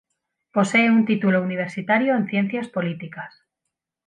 [0.55, 3.43] Posee un título universitario en ciencias políticas.